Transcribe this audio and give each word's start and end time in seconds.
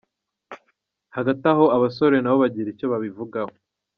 Hagati 1.15 1.43
aho 1.53 1.65
abasore 1.75 2.15
nabo 2.19 2.37
bagira 2.43 2.67
icyo 2.73 2.85
babivugaho. 2.91 3.53